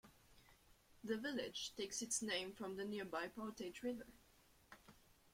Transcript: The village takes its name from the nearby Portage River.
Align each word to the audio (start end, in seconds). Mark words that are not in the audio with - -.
The 1.03 1.15
village 1.15 1.75
takes 1.77 2.01
its 2.01 2.23
name 2.23 2.53
from 2.53 2.75
the 2.75 2.83
nearby 2.85 3.27
Portage 3.27 3.83
River. 3.83 4.07